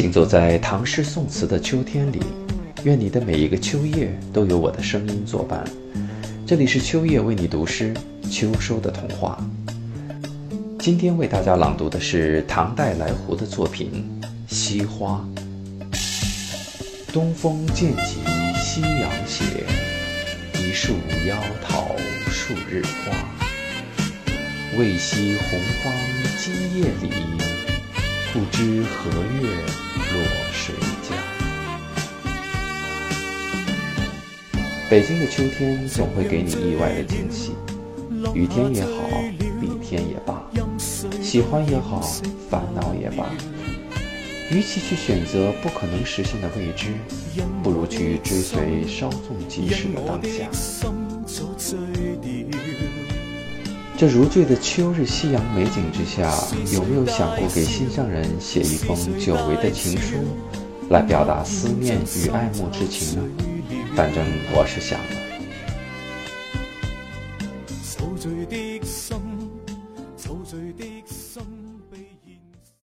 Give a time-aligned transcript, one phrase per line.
[0.00, 2.20] 行走在唐诗宋词的秋天里，
[2.84, 5.62] 愿你的每一个秋夜都有我的声音作伴。
[6.46, 7.92] 这里是秋叶为你读诗，
[8.30, 9.38] 秋收的童话。
[10.78, 14.02] 今天为大家朗读的是唐代来胡的作品
[14.48, 15.22] 《西花》。
[17.12, 18.20] 东风渐起
[18.56, 19.44] 夕阳斜，
[20.54, 20.94] 一树
[21.28, 21.94] 夭桃
[22.30, 23.14] 数日花。
[24.78, 25.92] 未惜洪荒
[26.38, 27.10] 今夜里，
[28.60, 29.08] 知何
[29.40, 29.48] 月
[30.12, 30.20] 落
[30.52, 30.74] 谁
[31.08, 31.16] 家。
[34.90, 37.52] 北京的秋天总会给你意外的惊喜，
[38.34, 38.90] 雨天也好，
[39.62, 40.44] 雨天也罢，
[41.22, 42.02] 喜欢也好，
[42.50, 43.30] 烦恼也罢。
[44.50, 46.88] 与其去选择不可能实现的未知，
[47.62, 50.50] 不如去追随稍纵即逝的当下。
[54.00, 56.32] 这如醉的秋日夕阳美景之下，
[56.72, 60.16] 有没有想过给心上人写一封久违的情书，
[60.88, 63.22] 来表达思念与爱慕之情呢？
[63.94, 65.20] 反正我是想了。